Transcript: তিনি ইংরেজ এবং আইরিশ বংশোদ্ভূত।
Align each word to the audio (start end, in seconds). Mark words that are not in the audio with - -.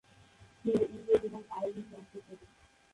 তিনি 0.65 0.83
ইংরেজ 0.85 1.21
এবং 1.25 1.41
আইরিশ 1.49 1.85
বংশোদ্ভূত। 1.91 2.39